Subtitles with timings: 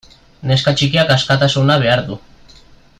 [0.51, 2.21] Neska txikiak askatasuna behar du.